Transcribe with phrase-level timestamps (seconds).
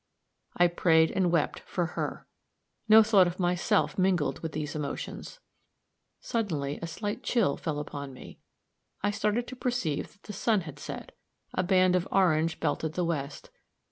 [0.57, 2.25] I prayed and wept for her.
[2.89, 5.39] No thought of myself mingled with these emotions.
[6.19, 8.39] Suddenly a slight chill fell upon me.
[9.03, 11.15] I started to perceive that the sun had set.
[11.53, 13.51] A band of orange belted the west.